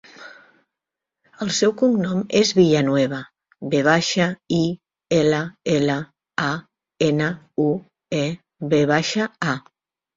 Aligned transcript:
El 1.45 1.51
seu 1.57 1.73
cognom 1.81 2.23
és 2.39 2.53
Villanueva: 2.61 3.19
ve 3.75 3.83
baixa, 3.89 4.29
i, 4.63 4.65
ela, 5.21 5.45
ela, 5.77 6.01
a, 6.49 6.51
ena, 7.13 7.33
u, 7.69 7.71
e, 8.27 8.27
ve 8.75 8.87
baixa, 8.99 9.35
a. 9.57 9.61